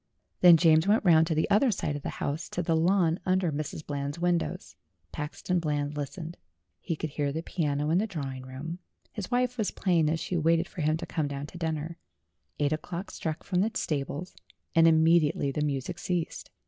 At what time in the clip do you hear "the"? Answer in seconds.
1.35-1.47, 2.01-2.09, 2.63-2.75, 7.31-7.43, 7.99-8.07, 13.61-13.69, 15.51-15.61